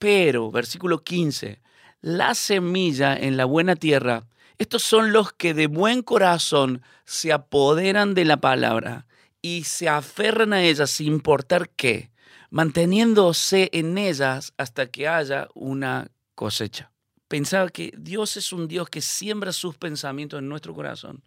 [0.00, 1.60] Pero, versículo 15,
[2.00, 4.26] la semilla en la buena tierra,
[4.58, 9.06] estos son los que de buen corazón se apoderan de la palabra
[9.40, 12.10] y se aferran a ellas sin importar qué,
[12.50, 16.90] manteniéndose en ellas hasta que haya una cosecha.
[17.28, 21.22] Pensaba que Dios es un Dios que siembra sus pensamientos en nuestro corazón.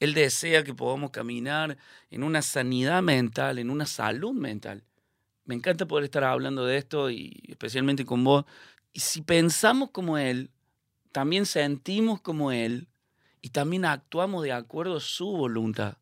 [0.00, 1.76] Él desea que podamos caminar
[2.10, 4.84] en una sanidad mental, en una salud mental.
[5.44, 8.44] Me encanta poder estar hablando de esto y especialmente con vos.
[8.92, 10.50] Y si pensamos como Él,
[11.12, 12.88] también sentimos como Él
[13.40, 15.96] y también actuamos de acuerdo a su voluntad.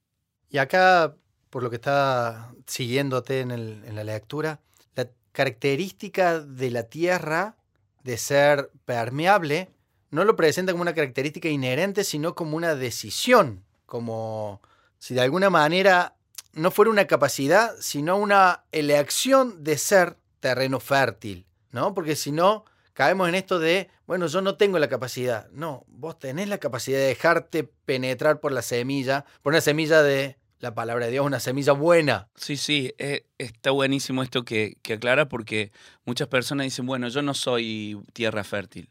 [0.50, 1.16] Y acá,
[1.50, 4.60] por lo que está siguiéndote en, en la lectura,
[4.94, 7.56] la característica de la tierra
[8.02, 9.70] de ser permeable
[10.10, 14.60] no lo presenta como una característica inherente, sino como una decisión, como
[14.98, 16.16] si de alguna manera
[16.52, 21.94] no fuera una capacidad, sino una elección de ser terreno fértil, ¿no?
[21.94, 25.48] Porque si no, caemos en esto de, bueno, yo no tengo la capacidad.
[25.50, 30.38] No, vos tenés la capacidad de dejarte penetrar por la semilla, por una semilla de
[30.60, 32.28] la palabra de Dios, una semilla buena.
[32.36, 35.72] Sí, sí, eh, está buenísimo esto que, aclara porque
[36.06, 38.88] muchas personas dicen, bueno, yo no soy tierra fértil.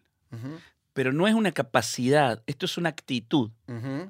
[0.95, 3.51] Pero no es una capacidad, esto es una actitud.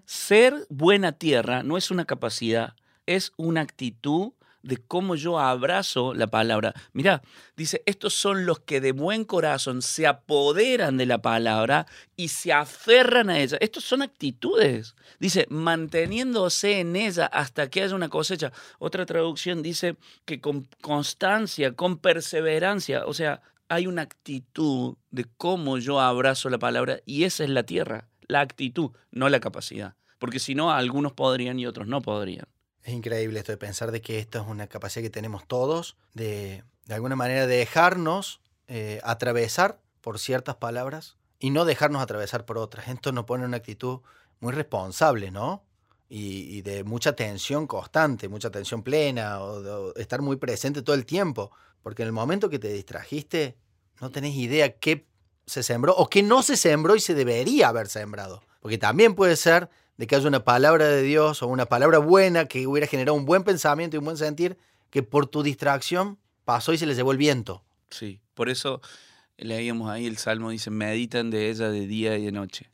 [0.05, 2.75] Ser buena tierra no es una capacidad,
[3.07, 6.75] es una actitud de cómo yo abrazo la palabra.
[6.93, 7.23] Mira,
[7.57, 12.53] dice, estos son los que de buen corazón se apoderan de la palabra y se
[12.53, 13.57] aferran a ella.
[13.61, 14.93] Estos son actitudes.
[15.19, 18.51] Dice, manteniéndose en ella hasta que haya una cosecha.
[18.77, 25.77] Otra traducción dice que con constancia, con perseverancia, o sea, hay una actitud de cómo
[25.77, 29.95] yo abrazo la palabra y esa es la tierra, la actitud, no la capacidad.
[30.19, 32.47] Porque si no, algunos podrían y otros no podrían.
[32.83, 36.63] Es increíble esto de pensar de que esto es una capacidad que tenemos todos, de
[36.85, 42.87] de alguna manera dejarnos eh, atravesar por ciertas palabras y no dejarnos atravesar por otras.
[42.87, 44.01] Esto nos pone una actitud
[44.39, 45.63] muy responsable, ¿no?
[46.07, 51.51] Y, de mucha tensión constante, mucha tensión plena, o, estar muy presente todo el tiempo.
[51.81, 53.57] Porque en el momento que te distrajiste,
[53.99, 55.07] no tenés idea qué
[55.45, 58.43] se sembró o qué no se sembró y se debería haber sembrado.
[58.61, 62.45] Porque también puede ser de que haya una palabra de Dios o una palabra buena
[62.45, 64.57] que hubiera generado un buen pensamiento y un buen sentir,
[64.89, 67.63] que por tu distracción pasó y se les llevó el viento.
[67.89, 68.81] Sí, por eso
[69.37, 72.69] leíamos ahí el Salmo, dice, meditan de ella de día y de noche.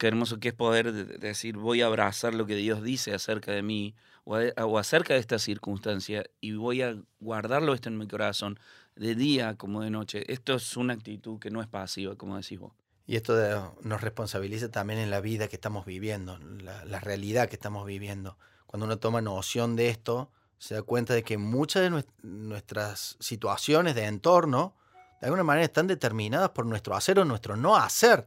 [0.00, 3.60] Qué hermoso que es poder decir, voy a abrazar lo que Dios dice acerca de
[3.60, 8.58] mí o, acerca de esta circunstancia y voy a guardarlo esto en mi corazón
[8.96, 10.24] de día como de noche.
[10.32, 12.72] Esto es una actitud que no es pasiva, como decís vos.
[13.06, 17.84] Y esto nos responsabiliza también en la vida que estamos viviendo, la, realidad que estamos
[17.84, 18.38] viviendo.
[18.66, 23.94] Cuando uno toma noción de esto, se da cuenta de que muchas de nuestras situaciones
[23.94, 24.74] de entorno,
[25.20, 28.26] de alguna manera, están determinadas por nuestro hacer o nuestro no hacer.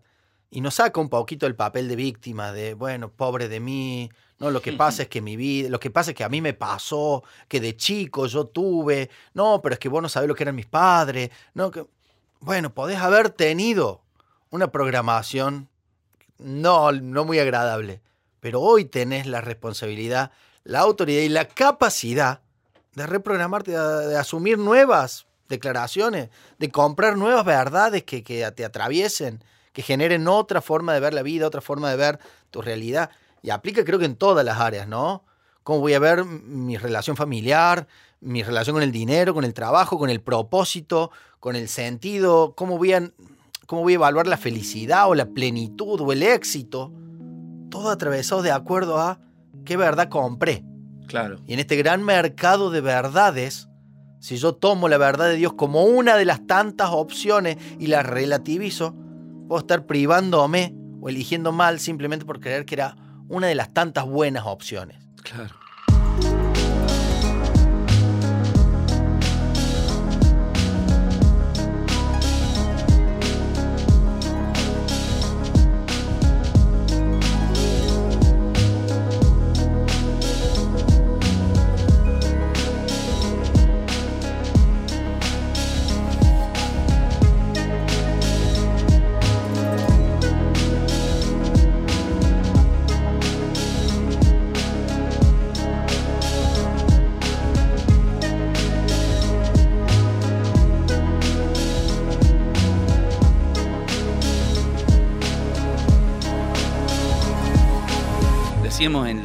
[0.55, 4.51] Y nos saca un poquito el papel de víctima, de, bueno, pobre de mí, no,
[4.51, 6.53] lo que pasa es que mi vida, lo que pasa es que a mí me
[6.53, 10.43] pasó, que de chico yo tuve, no, pero es que vos no sabés lo que
[10.43, 11.87] eran mis padres, no, que,
[12.39, 14.03] bueno, podés haber tenido
[14.51, 15.69] una programación
[16.37, 18.01] no, no muy agradable,
[18.39, 20.31] pero hoy tenés la responsabilidad,
[20.65, 22.41] la autoridad y la capacidad
[22.93, 29.81] de reprogramarte, de, asumir nuevas declaraciones, de comprar nuevas verdades que, que te atraviesen, que
[29.81, 32.19] generen otra forma de ver la vida, otra forma de ver
[32.51, 33.09] tu realidad.
[33.41, 35.25] Y aplica creo que en todas las áreas, ¿no?
[35.63, 37.87] Cómo voy a ver mi relación familiar,
[38.21, 42.77] mi relación con el dinero, con el trabajo, con el propósito, con el sentido, cómo
[42.77, 43.11] voy a
[43.65, 46.91] cómo voy a evaluar la felicidad o la plenitud o el éxito,
[47.69, 49.19] todo atravesado de acuerdo a
[49.65, 50.63] qué verdad compré.
[51.07, 51.39] Claro.
[51.47, 53.69] Y en este gran mercado de verdades,
[54.19, 58.03] si yo tomo la verdad de Dios como una de las tantas opciones y la
[58.03, 58.95] relativizo,
[59.53, 62.95] puedo estar privándome o eligiendo mal simplemente por creer que era
[63.29, 64.97] una de las tantas buenas opciones.
[65.21, 65.53] Claro.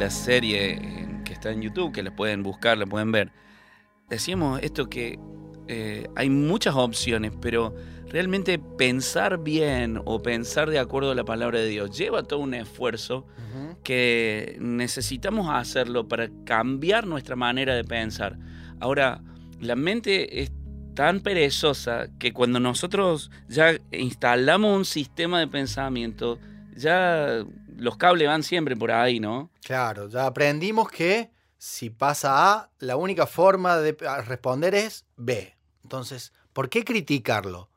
[0.09, 3.31] Serie que está en YouTube, que la pueden buscar, la pueden ver,
[4.09, 5.19] decíamos esto que
[5.67, 7.75] eh, hay muchas opciones, pero
[8.07, 12.53] realmente pensar bien o pensar de acuerdo a la palabra de Dios lleva todo un
[12.53, 13.27] esfuerzo
[13.83, 18.37] que necesitamos hacerlo para cambiar nuestra manera de pensar.
[18.79, 19.21] Ahora,
[19.59, 20.51] la mente es
[20.95, 26.39] tan perezosa que cuando nosotros ya instalamos un sistema de pensamiento,
[26.75, 27.45] ya
[27.79, 29.49] los cables van siempre por ahí, ¿no?
[29.63, 33.93] Claro, ya aprendimos que si pasa A, la única forma de
[34.25, 35.55] responder es B.
[35.83, 37.69] Entonces, ¿por qué criticarlo?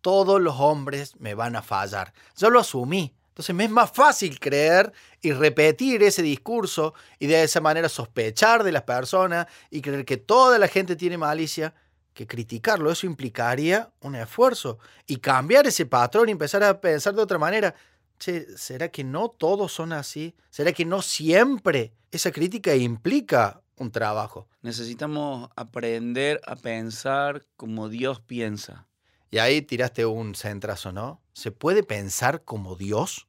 [0.00, 2.12] Todos los hombres me van a fallar.
[2.36, 3.14] Yo lo asumí.
[3.28, 4.92] Entonces me es más fácil creer
[5.22, 10.16] y repetir ese discurso y de esa manera sospechar de las personas y creer que
[10.16, 11.72] toda la gente tiene malicia
[12.14, 12.90] que criticarlo.
[12.90, 17.76] Eso implicaría un esfuerzo y cambiar ese patrón y empezar a pensar de otra manera.
[18.18, 20.34] Che, ¿será que no todos son así?
[20.50, 24.48] ¿Será que no siempre esa crítica implica un trabajo?
[24.62, 28.88] Necesitamos aprender a pensar como Dios piensa.
[29.30, 31.22] Y ahí tiraste un centrazo, ¿no?
[31.32, 33.28] ¿Se puede pensar como Dios?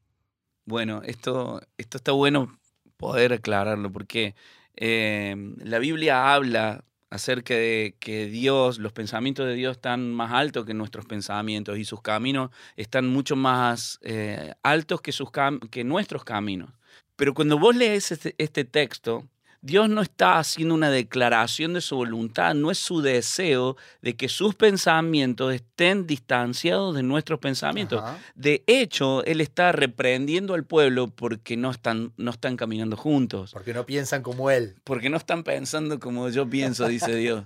[0.65, 2.60] Bueno, esto, esto está bueno
[2.97, 4.36] poder aclararlo porque
[4.75, 10.65] eh, la Biblia habla acerca de que Dios, los pensamientos de Dios están más altos
[10.65, 15.30] que nuestros pensamientos y sus caminos están mucho más eh, altos que, sus
[15.72, 16.72] que nuestros caminos.
[17.15, 19.28] Pero cuando vos lees este, este texto,
[19.62, 24.30] Dios no está haciendo una declaración de su voluntad, no es su deseo de que
[24.30, 28.02] sus pensamientos estén distanciados de nuestros pensamientos.
[28.36, 33.52] De hecho, Él está reprendiendo al pueblo porque no están, no están caminando juntos.
[33.52, 34.76] Porque no piensan como Él.
[34.86, 37.43] Porque no están pensando como yo pienso, dice Dios.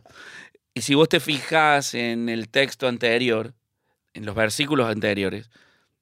[0.76, 3.56] Y si vos te fijas en el texto anterior,
[4.14, 5.50] en los versículos anteriores,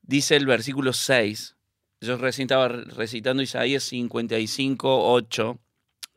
[0.02, 1.56] dice el versículo 6,
[2.02, 5.60] yo recién estaba recitando Isaías 55, 8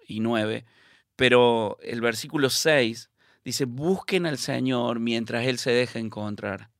[0.06, 0.64] y 9,
[1.16, 3.10] pero el versículo 6
[3.44, 6.70] dice, busquen al Señor mientras Él se deja encontrar,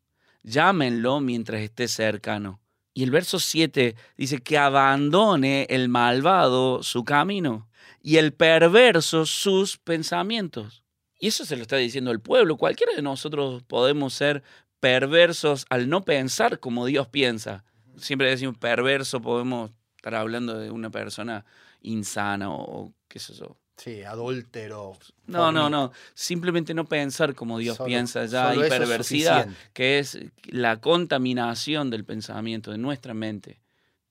[0.43, 2.61] llámenlo mientras esté cercano.
[2.95, 7.69] Y el verso 7 dice que abandone el malvado su camino
[8.01, 10.85] y el perverso sus pensamientos.
[11.19, 12.57] Y eso se lo está diciendo el pueblo.
[12.57, 14.45] Cualquiera de nosotros podemos ser
[14.79, 17.65] perversos al no pensar como Dios piensa.
[17.97, 21.45] Siempre decimos perverso, podemos estar hablando de una persona
[21.81, 23.57] insana o qué sé yo.
[23.77, 24.98] Sí, adúltero.
[25.29, 25.92] No, no, no.
[26.14, 28.27] Simplemente no pensar como Dios piensa.
[28.27, 33.61] Ya hay perversidad, que es la contaminación del pensamiento, de nuestra mente.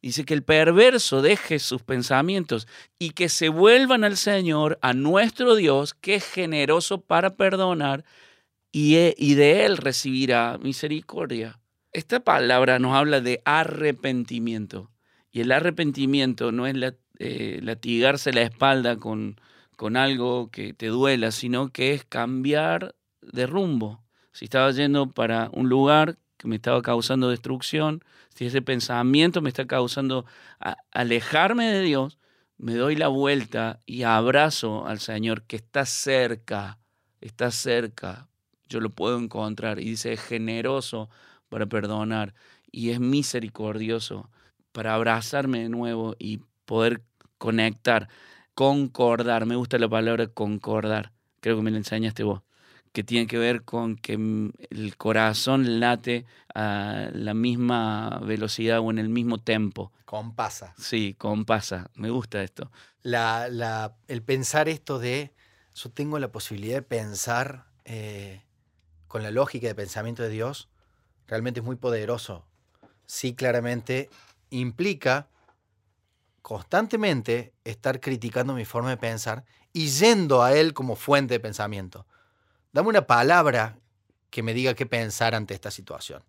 [0.01, 2.65] Dice que el perverso deje sus pensamientos
[2.97, 8.05] y que se vuelvan al Señor, a nuestro Dios, que es generoso para perdonar
[8.71, 11.59] y, e, y de Él recibirá misericordia.
[11.91, 14.91] Esta palabra nos habla de arrepentimiento.
[15.29, 19.39] Y el arrepentimiento no es la eh, latigarse la espalda con,
[19.75, 24.03] con algo que te duela, sino que es cambiar de rumbo.
[24.31, 29.49] Si estaba yendo para un lugar que me estaba causando destrucción, si ese pensamiento me
[29.49, 30.25] está causando
[30.91, 32.17] alejarme de Dios,
[32.57, 36.79] me doy la vuelta y abrazo al Señor que está cerca,
[37.21, 38.27] está cerca,
[38.67, 39.79] yo lo puedo encontrar.
[39.79, 41.09] Y dice, es generoso
[41.49, 42.33] para perdonar
[42.71, 44.29] y es misericordioso
[44.71, 46.41] para abrazarme de nuevo y
[46.73, 47.03] poder
[47.37, 48.09] conectar,
[48.55, 49.45] concordar.
[49.45, 51.11] Me gusta la palabra concordar.
[51.39, 52.41] Creo que me la enseñaste vos.
[52.93, 58.97] Que tiene que ver con que el corazón late a la misma velocidad o en
[58.97, 59.91] el mismo tempo.
[60.05, 60.73] Compasa.
[60.75, 61.91] Sí, compasa.
[61.93, 62.71] Me gusta esto.
[63.03, 65.31] La, la, el pensar esto de
[65.75, 68.41] yo tengo la posibilidad de pensar eh,
[69.07, 70.69] con la lógica de pensamiento de Dios,
[71.27, 72.47] realmente es muy poderoso.
[73.05, 74.09] Sí, claramente
[74.49, 75.27] implica
[76.43, 82.05] constantemente estar criticando mi forma de pensar y yendo a él como fuente de pensamiento.
[82.73, 83.79] Dame una palabra
[84.29, 86.21] que me diga qué pensar ante esta situación.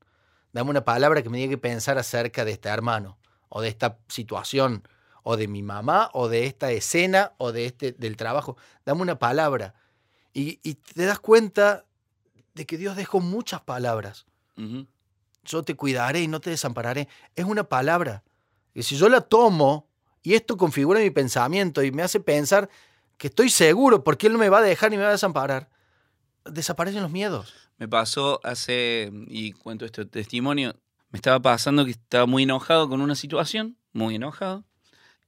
[0.53, 3.19] Dame una palabra que me diga qué pensar acerca de este hermano,
[3.49, 4.87] o de esta situación,
[5.25, 8.57] o de mi mamá, o de esta escena, o de este, del trabajo.
[8.87, 9.75] Dame una palabra.
[10.33, 11.87] Y, te das cuenta
[12.55, 14.27] de que Dios dejó muchas palabras.
[15.43, 17.09] Yo te cuidaré y no te desampararé.
[17.35, 18.23] Es una palabra.
[18.75, 19.89] Y si yo la tomo
[20.25, 22.71] y esto configura mi pensamiento y me hace pensar
[23.19, 25.69] que estoy seguro porque Él no me va a dejar ni me va a desamparar.
[26.47, 27.55] Desaparecen los miedos.
[27.77, 30.77] Me pasó hace, y cuento este testimonio,
[31.11, 34.65] me estaba pasando que estaba muy enojado con una situación, muy enojado,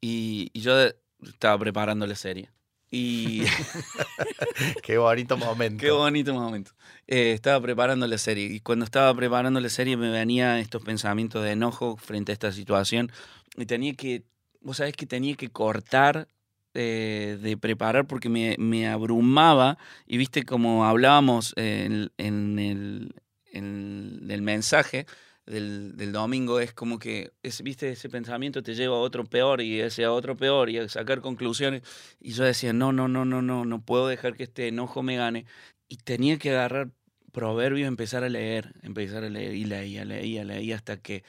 [0.01, 0.75] y, yo
[1.23, 2.51] estaba preparando la serie.
[2.91, 3.43] Y.
[4.83, 5.83] Qué bonito momento.
[5.83, 6.73] Qué bonito momento.
[7.07, 8.47] Eh, estaba preparando la serie.
[8.47, 12.53] Y cuando estaba preparando la serie me venían estos pensamientos de enojo frente a esta
[12.53, 13.11] situación.
[13.57, 14.25] Y tenía que
[14.67, 16.27] vos sabés que tenía que cortar
[16.75, 25.07] eh, de preparar porque me, abrumaba y viste como hablábamos en, el, mensaje
[25.47, 27.31] del, domingo, es como que
[27.63, 30.89] viste ese pensamiento te lleva a otro peor y ese a otro peor y a
[30.89, 31.83] sacar conclusiones.
[32.21, 35.17] Y yo decía, no, no, no, no, no, no puedo dejar que este enojo me
[35.17, 35.47] gane
[35.89, 36.91] y tenía que agarrar
[37.31, 41.23] proverbios empezar a leer, empezar a leer y leía, leía, leía hasta que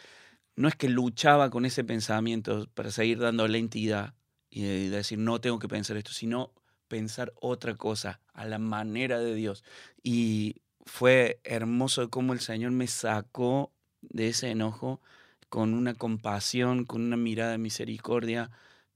[0.57, 4.15] no es que luchaba con ese pensamiento para seguir dando la entidad
[4.49, 6.51] y decir, no tengo que pensar esto, sino
[6.87, 9.63] pensar otra cosa a la manera de Dios.
[10.01, 10.55] Y
[10.85, 14.99] fue hermoso cómo el Señor me sacó de ese enojo
[15.47, 18.49] con una compasión, con una mirada de misericordia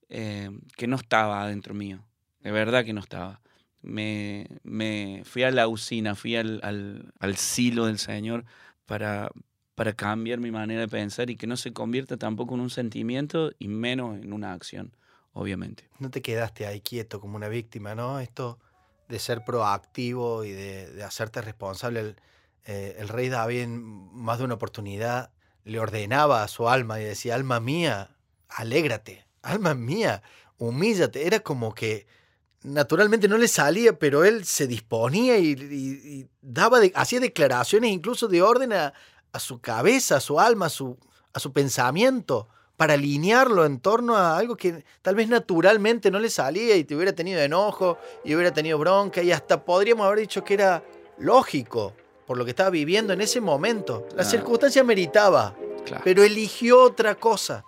[0.10, 2.04] eh, que no estaba adentro mío,
[2.40, 3.40] de verdad que no estaba.
[3.84, 8.46] Me, me fui a la usina, fui al, al, al silo del Señor
[8.86, 9.32] para,
[9.76, 13.52] para cambiar mi manera de pensar y que no se convierta tampoco en un sentimiento
[13.58, 14.96] y menos en una acción,
[15.34, 15.90] obviamente.
[16.00, 18.20] No te quedaste ahí quieto como una víctima, ¿no?
[18.20, 18.60] Esto
[19.08, 22.00] de ser proactivo y de, hacerte responsable.
[22.00, 22.16] El,
[22.66, 23.82] eh, el rey David en
[24.14, 25.32] más de una oportunidad
[25.64, 28.16] le ordenaba a su alma y decía, alma mía,
[28.50, 30.22] alégrate, alma mía,
[30.58, 31.26] humíllate.
[31.26, 32.08] Era como que
[32.64, 38.74] naturalmente no le salía, pero él se disponía y, daba hacía declaraciones incluso de orden
[38.74, 38.94] a,
[39.40, 40.98] su cabeza, a su alma, a su,
[41.34, 46.30] a su pensamiento, para alinearlo en torno a algo que tal vez naturalmente no le
[46.30, 50.44] salía y te hubiera tenido enojo y hubiera tenido bronca y hasta podríamos haber dicho
[50.44, 50.84] que era
[51.20, 51.94] lógico
[52.26, 54.08] por lo que estaba viviendo en ese momento.
[54.16, 55.56] La circunstancia meritaba,
[56.04, 57.66] pero eligió otra cosa.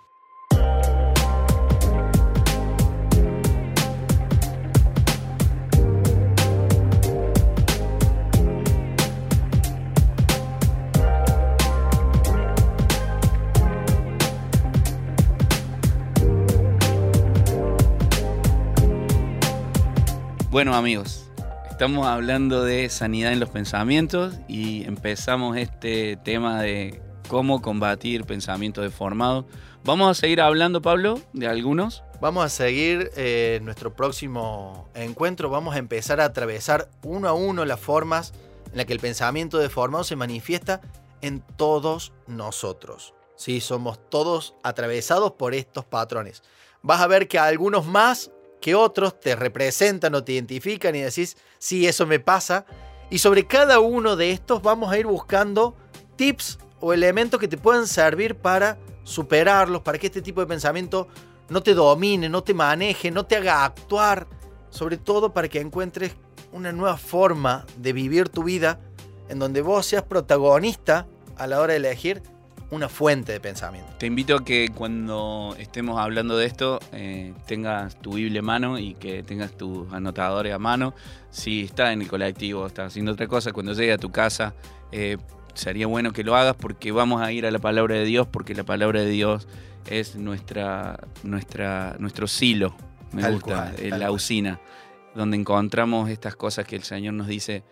[20.54, 21.28] Bueno amigos,
[21.68, 28.84] estamos hablando de sanidad en los pensamientos y empezamos este tema de cómo combatir pensamientos
[28.84, 29.46] deformados.
[29.82, 32.04] Vamos a seguir hablando, Pablo, de algunos.
[32.20, 35.50] Vamos a seguir eh, nuestro próximo encuentro.
[35.50, 38.32] Vamos a empezar a atravesar uno a uno las formas
[38.70, 40.80] en las que el pensamiento deformado se manifiesta
[41.20, 43.12] en todos nosotros.
[43.34, 46.44] Sí, somos todos atravesados por estos patrones.
[46.80, 48.30] Vas a ver que algunos más
[48.64, 52.64] que otros te representan o te identifican y decís, sí, eso me pasa.
[53.10, 55.76] Y sobre cada uno de estos vamos a ir buscando
[56.16, 61.08] tips o elementos que te puedan servir para superarlos, para que este tipo de pensamiento
[61.50, 64.26] no te domine, no te maneje, no te haga actuar,
[64.70, 66.12] sobre todo para que encuentres
[66.50, 68.80] una nueva forma de vivir tu vida
[69.28, 71.06] en donde vos seas protagonista
[71.36, 72.22] a la hora de elegir
[72.74, 73.92] una fuente de pensamiento.
[73.98, 78.78] Te invito a que cuando estemos hablando de esto eh, tengas tu Biblia a mano
[78.78, 80.94] y que tengas tus anotadores a mano.
[81.30, 84.54] Si estás en el colectivo, estás haciendo otra cosa, cuando llegue a tu casa,
[84.92, 85.16] eh,
[85.54, 88.54] sería bueno que lo hagas porque vamos a ir a la palabra de Dios, porque
[88.54, 89.46] la palabra de Dios
[89.86, 92.74] es nuestra, nuestra, nuestro silo,
[93.12, 94.60] me gusta, la usina,
[95.14, 97.62] donde encontramos estas cosas que el Señor nos dice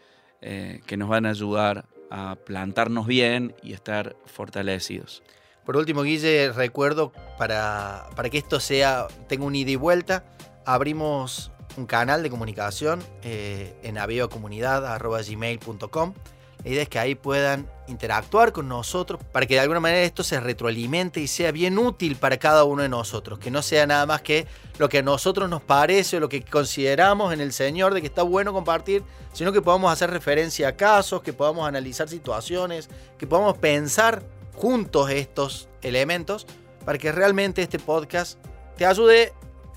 [0.41, 5.23] eh, que nos van a ayudar a plantarnos bien y estar fortalecidos.
[5.65, 10.27] Por último, Guille, recuerdo para, para que esto sea, tenga un ida y vuelta,
[10.67, 16.13] abrimos un canal de comunicación eh, en aviocomunidad.gmail.com
[16.65, 20.39] la idea que ahí puedan interactuar con nosotros para que de alguna manera esto se
[20.41, 23.39] retroalimente y sea bien útil para cada uno de nosotros.
[23.39, 24.47] Que no sea nada más que
[24.79, 28.07] lo que a nosotros nos parece o lo que consideramos en el Señor de que
[28.07, 29.03] está bueno compartir,
[29.33, 32.89] sino que podamos hacer referencia a casos, que podamos analizar situaciones,
[33.19, 34.23] que podamos pensar
[34.55, 36.47] juntos estos elementos
[36.85, 38.39] para que realmente este podcast
[38.77, 39.33] te ayude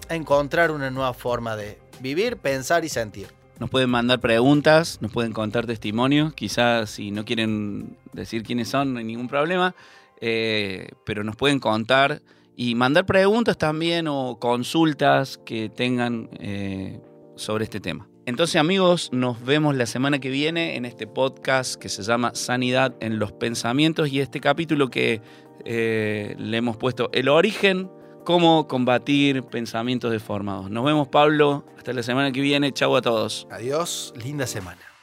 [0.09, 3.34] a encontrar una nueva forma de vivir, pensar y sentir.
[3.60, 8.93] Nos pueden mandar preguntas, nos pueden contar testimonios, quizás si no quieren decir quiénes son,
[8.93, 9.74] no hay ningún problema,
[10.20, 12.22] eh, pero nos pueden contar
[12.58, 16.99] y mandar preguntas también o consultas que tengan eh,
[17.36, 18.08] sobre este tema.
[18.26, 22.95] Entonces amigos, nos vemos la semana que viene en este podcast que se llama Sanidad
[22.99, 25.22] en los Pensamientos y este capítulo que
[25.64, 27.89] eh, le hemos puesto el origen
[28.26, 30.69] cómo combatir pensamientos deformados.
[30.69, 31.63] Nos vemos, Pablo.
[31.78, 32.73] Hasta la semana que viene.
[32.73, 33.47] Chau a todos.
[33.49, 34.13] Adiós.
[34.17, 34.94] Linda semana.